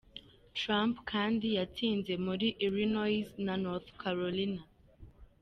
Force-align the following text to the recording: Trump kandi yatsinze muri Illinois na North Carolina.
Trump 0.59 0.95
kandi 1.11 1.47
yatsinze 1.57 2.13
muri 2.25 2.47
Illinois 2.65 3.21
na 3.45 3.53
North 3.63 3.89
Carolina. 4.01 4.61